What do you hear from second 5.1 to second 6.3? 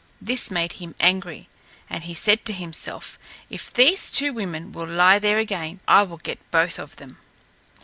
there again, I will